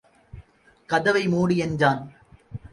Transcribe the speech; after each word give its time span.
கதவை 0.89 1.23
மூடு 1.27 1.57
என்றான். 1.57 2.01